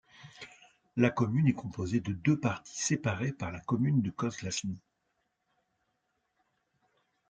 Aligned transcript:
La 0.97 1.11
commune 1.11 1.47
est 1.47 1.53
composée 1.53 1.99
de 1.99 2.11
deux 2.11 2.39
parties 2.39 2.75
séparées 2.81 3.33
par 3.33 3.51
la 3.51 3.59
commune 3.59 4.01
de 4.01 4.09
Kozlany. 4.09 4.79